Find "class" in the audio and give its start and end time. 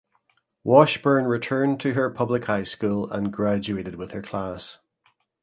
4.23-4.79